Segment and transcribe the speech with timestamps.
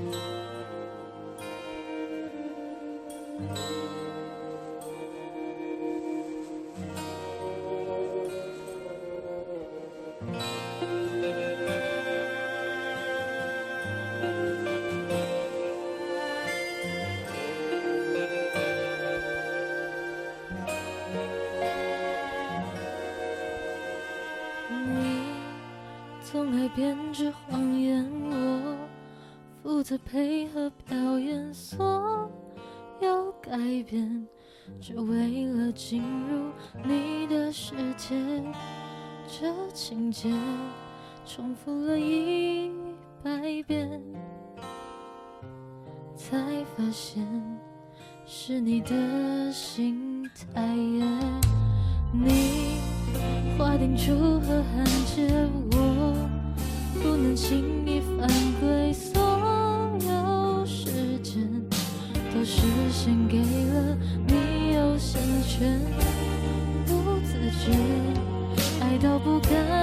[0.00, 0.16] 你
[26.22, 28.49] 总爱编织谎言。
[29.62, 32.30] 负责配合表演所
[33.00, 33.50] 有改
[33.82, 34.26] 变
[34.80, 36.50] 只为了进入
[36.82, 38.14] 你的世界
[39.26, 40.32] 这情节
[41.26, 42.70] 重复了一
[43.22, 43.30] 百
[43.66, 44.02] 遍
[46.16, 46.38] 才
[46.74, 47.26] 发现
[48.26, 51.04] 是你的心太野
[52.12, 52.80] 你
[53.58, 55.28] 划定楚河汉界
[55.72, 56.14] 我
[57.02, 58.26] 不能轻易犯
[58.60, 58.92] 规
[69.22, 69.79] 不敢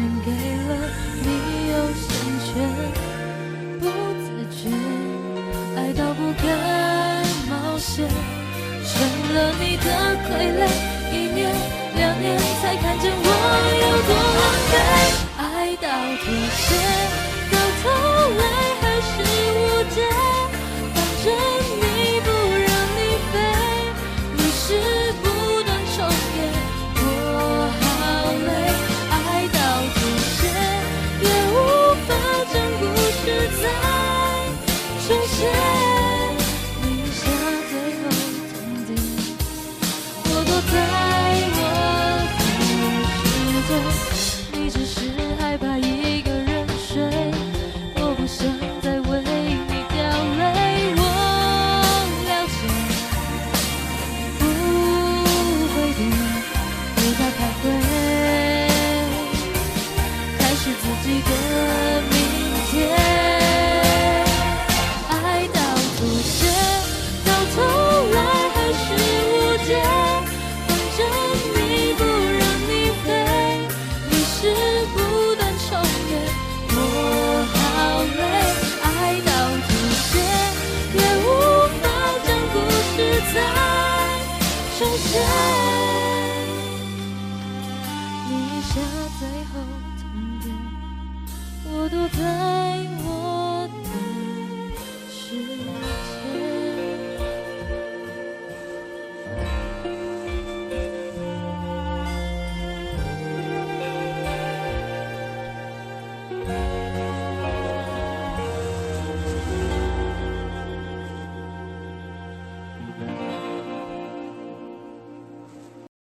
[0.00, 0.29] together.
[69.70, 69.76] 界。
[70.66, 70.98] 反正
[71.54, 71.58] 你
[71.94, 72.70] 不让你
[73.04, 73.06] 飞，
[74.10, 74.38] 历是
[74.94, 74.96] 不
[75.36, 75.70] 断重
[76.10, 76.12] 演，
[76.72, 76.76] 我
[77.54, 77.56] 好
[78.18, 78.20] 累，
[78.82, 78.88] 爱
[79.28, 79.30] 到
[79.68, 79.70] 吐
[80.08, 80.12] 血，
[80.94, 81.26] 也无
[81.80, 81.82] 法
[82.26, 82.54] 将故
[82.90, 82.96] 事
[83.32, 83.36] 再
[84.76, 85.08] 重写。
[88.28, 88.30] 你
[88.62, 88.70] 下
[89.20, 89.52] 最后
[90.00, 90.02] 通
[90.42, 90.44] 牒，
[91.64, 92.20] 我躲在
[93.04, 93.09] 我。